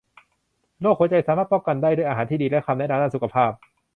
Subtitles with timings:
[0.81, 3.51] โรคหัวใจสามารถป้องกันได้ด้วยอาหารที่ดีและคำแนะนำด้านสุขภาพ